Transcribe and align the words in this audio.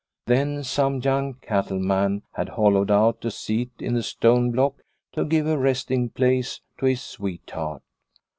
Then 0.25 0.63
some 0.63 0.97
young 0.97 1.35
cattle 1.35 1.77
man 1.77 2.23
had 2.31 2.49
hollowed 2.49 2.89
out 2.89 3.23
a 3.23 3.29
seat 3.29 3.69
in 3.77 3.93
the 3.93 4.01
stone 4.01 4.49
block 4.49 4.81
to 5.11 5.23
give 5.23 5.45
a 5.45 5.59
resting 5.59 6.09
place 6.09 6.59
to 6.79 6.87
his 6.87 7.03
sweetheart. 7.03 7.83